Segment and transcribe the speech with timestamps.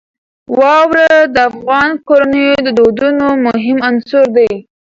[0.57, 4.53] واوره د افغان کورنیو د دودونو مهم عنصر دی.